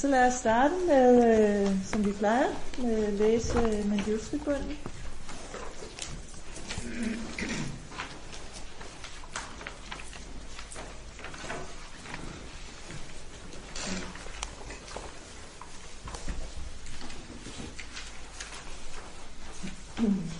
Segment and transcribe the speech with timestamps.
[0.00, 2.46] Så lad os starte med, øh, som vi plejer,
[2.78, 4.78] med at læse øh, Manjushri-bunden.
[19.98, 20.30] Mm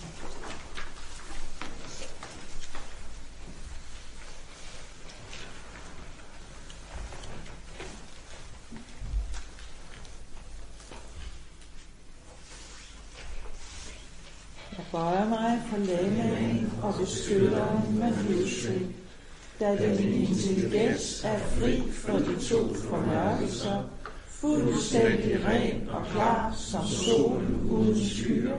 [14.91, 18.85] bøjer mig for lamaen og beskytteren med Manjushri,
[19.59, 23.89] da din intelligens er fri for de to formørkelser,
[24.27, 28.57] fuldstændig ren og klar som solen uden skyer,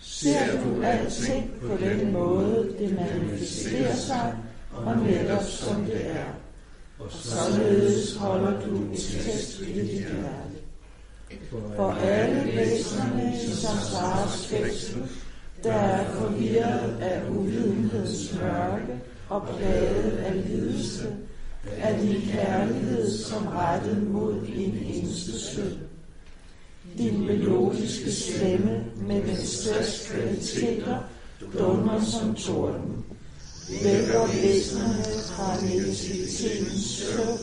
[0.00, 4.34] ser du alting på den måde, det manifesterer sig,
[4.72, 6.26] og netop som det er.
[6.98, 10.56] Og således holder du et test i dit hjerte.
[11.76, 15.08] For alle væsenerne i samsaras fængsel,
[15.66, 21.16] der er forvirret af uvidenheds mørke og plaget af lidelse,
[21.76, 25.72] af din kærlighed som rettet mod din eneste søn.
[26.98, 30.98] Din melodiske stemme med den største kvaliteter
[31.58, 33.04] dunder som torden.
[33.84, 37.38] Vækker væsenerne fra negativitetens søvn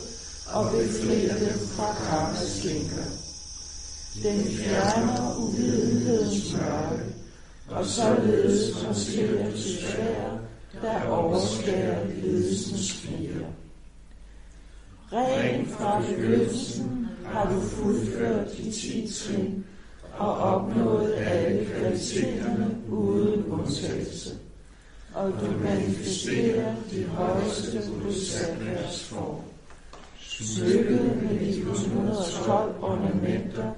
[0.52, 3.04] og befrier dem fra karmaskænker.
[4.22, 7.13] Den fjerner uvidenhedens mørke,
[7.70, 10.38] og således transklerer til svær,
[10.82, 13.46] der overskærer lidelsens fire.
[15.12, 19.64] Ren fra begyndelsen har du fuldført de ti trin
[20.18, 24.30] og opnået alle kvaliteterne uden undtagelse.
[25.14, 29.40] Og du manifesterer de højeste bodhisattvas form.
[30.20, 33.72] Smykket med de 112 ornamenter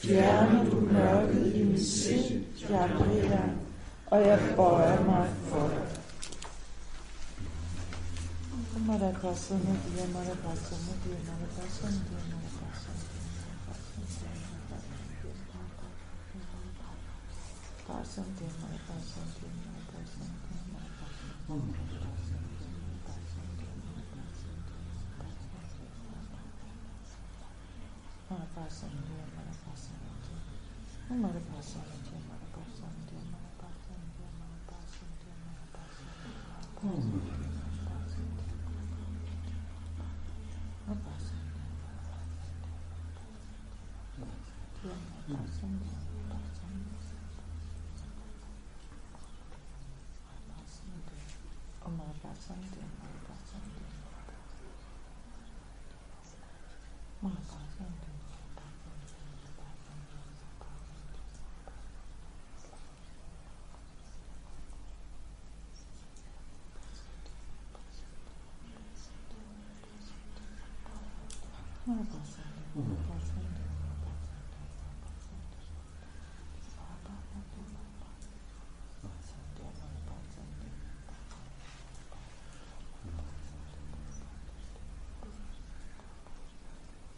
[0.00, 1.26] Գեանը դուրնալ
[1.60, 2.14] իմսի
[2.60, 3.50] ճարդիրան,
[4.16, 5.82] այատ պարամար որը։
[8.86, 13.68] Մարակ հասանուտ, երմարակ հասանուտ, երմարակ հասանուտ, երմարակ հասանուտ, երմարակ
[17.90, 20.40] հասանուտ, երմարակ հասանուտ, երմարակ հասանուտ, երմարակ հասանուտ,
[28.70, 29.20] Sunday.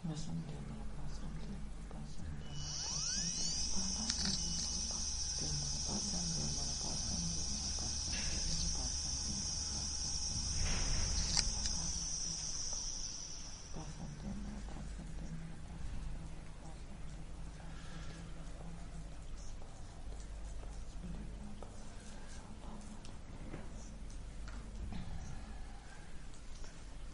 [0.05, 0.62] Messenger.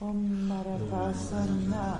[0.01, 1.99] Om Marapasana.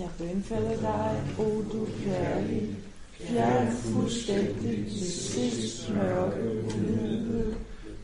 [0.00, 2.76] Jeg bønfalder dig, o du kærlige,
[3.20, 7.54] fjern fuldstændig til sidst mørke uvidenhed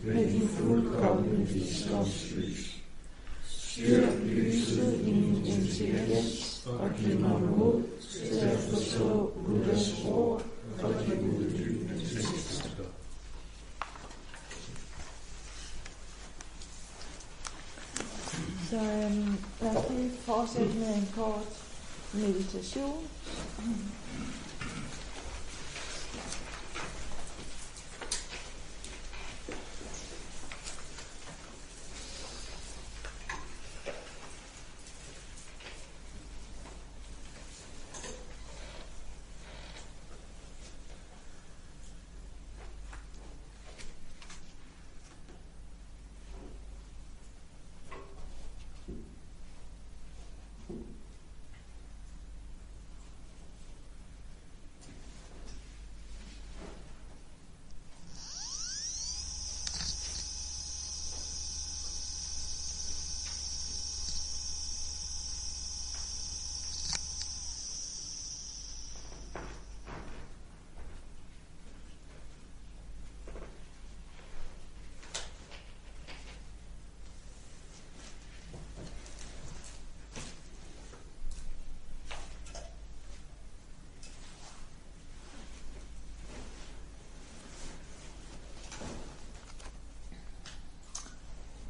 [0.05, 2.83] med din fuldkommende visdomslys.
[3.49, 10.43] Styrk lyset i min intelligens og giv mig mod til at forstå Buddhas ord
[10.83, 12.85] og de uddybende tekster.
[18.71, 21.67] Så øhm, lad os lige fortsætte med en kort
[22.15, 22.95] méditation.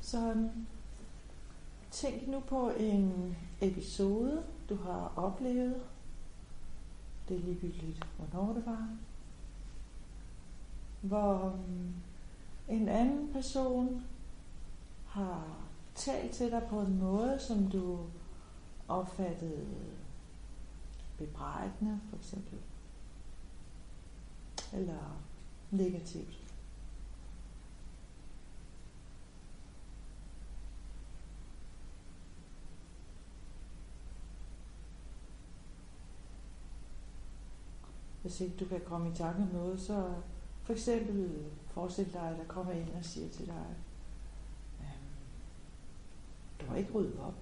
[0.07, 0.67] Så øhm,
[1.91, 5.83] tænk nu på en episode, du har oplevet.
[7.29, 8.89] Det er ligegyldigt, hvornår det var.
[11.01, 11.95] Hvor øhm,
[12.69, 14.05] en anden person
[15.07, 15.45] har
[15.95, 17.99] talt til dig på en måde, som du
[18.89, 19.67] opfattede
[21.19, 22.59] bebrejdende, for eksempel.
[24.73, 25.21] Eller
[25.71, 26.46] negativt.
[38.27, 40.15] Hvis ikke du kan komme i tanke om noget, så
[40.63, 43.67] for eksempel forestil dig, at der kommer ind og siger til dig,
[44.81, 44.89] øhm,
[46.61, 47.35] du har ikke ryddet op.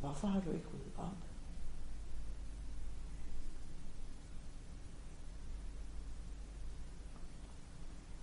[0.00, 1.16] Hvorfor har du ikke ryddet op?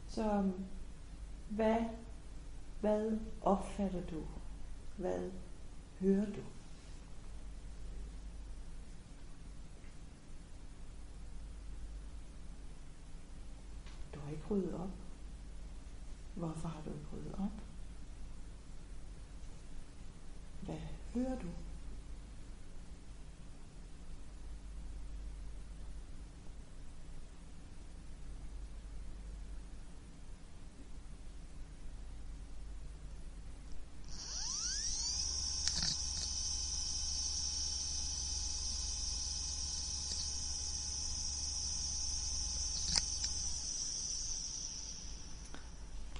[0.07, 0.51] Så
[1.49, 1.77] hvad,
[2.79, 4.21] hvad opfatter du?
[4.97, 5.31] Hvad
[5.99, 6.41] hører du?
[14.31, 14.89] ikke ryddet op.
[16.35, 17.63] Hvorfor har du ikke ryddet op?
[20.61, 20.75] Hvad
[21.13, 21.47] hører du?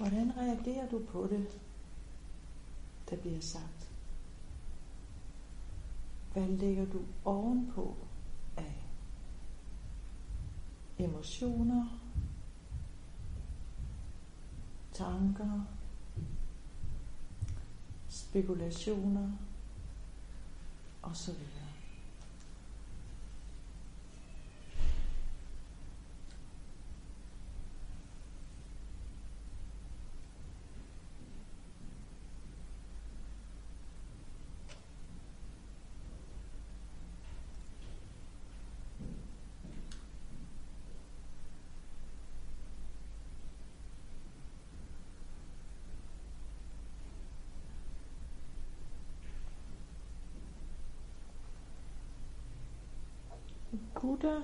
[0.01, 1.59] Hvordan reagerer du på det,
[3.09, 3.92] der bliver sagt?
[6.33, 7.98] Hvad lægger du ovenpå
[8.57, 8.83] af
[10.98, 12.00] emotioner,
[14.94, 15.62] tanker,
[18.09, 19.31] spekulationer
[21.04, 21.33] osv.?
[54.02, 54.42] Buddha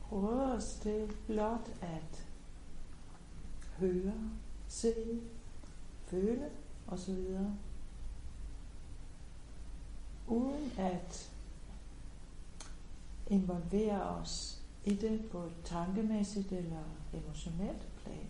[0.00, 2.26] prøver os til blot at
[3.78, 4.30] høre,
[4.68, 4.94] se,
[6.06, 6.50] føle
[6.86, 7.38] osv.
[10.26, 11.32] Uden at
[13.26, 18.26] involvere os i det på et tankemæssigt eller emotionelt plan.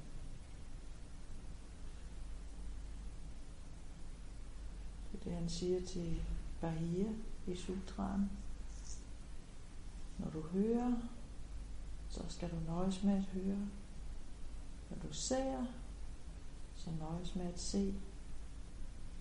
[5.13, 6.23] Det er det, han siger til
[6.61, 7.09] Bahia
[7.47, 8.31] i sutraen.
[10.19, 10.93] Når du hører,
[12.09, 13.69] så skal du nøjes med at høre.
[14.91, 15.67] Når du ser,
[16.75, 17.95] så nøjes med at se,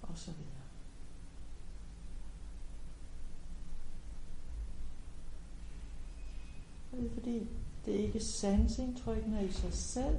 [0.02, 0.54] og så videre.
[6.92, 7.48] Det er fordi,
[7.86, 10.18] det er ikke sansindtrykkene i sig selv.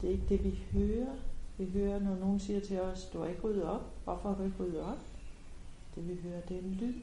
[0.00, 1.16] Det er ikke det, vi hører.
[1.58, 4.04] Vi hører, når nogen siger til os, du har ikke ryddet op.
[4.04, 4.98] Hvorfor har du ikke ryddet op?
[5.94, 6.94] Det vi hører, det er en lyd.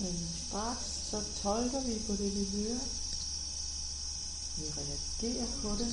[0.00, 0.12] Men
[0.46, 2.84] straks så tolker vi på det, vi hører.
[4.58, 5.90] Vi reagerer på det.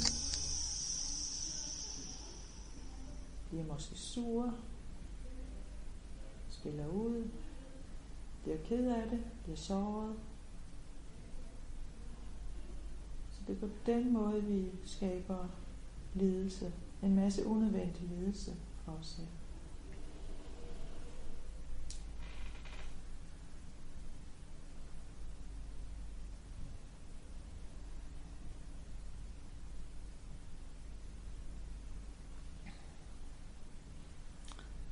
[3.49, 4.53] Bliver måske sure.
[6.49, 7.29] Spiller ud.
[8.43, 9.23] Bliver ked af det.
[9.43, 10.15] Bliver såret.
[13.31, 15.47] Så det er på den måde, vi skaber
[16.13, 16.73] lidelse.
[17.03, 18.55] En masse unødvendig lidelse
[18.85, 19.27] for os selv.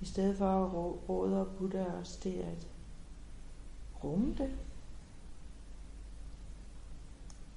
[0.01, 0.74] I stedet for at
[1.10, 2.68] råde og putte os, til at
[4.03, 4.58] rumme det.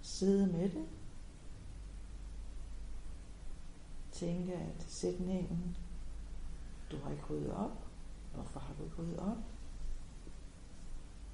[0.02, 0.86] Sidde med det.
[4.12, 5.76] Tænke, at sætningen,
[6.90, 7.86] du har ikke ryddet op.
[8.34, 9.38] Hvorfor har du ikke ryddet op?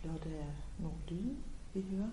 [0.02, 1.36] Blot er nogle lyde,
[1.74, 2.10] vi hører.